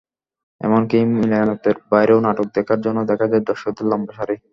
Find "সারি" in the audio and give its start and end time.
4.17-4.35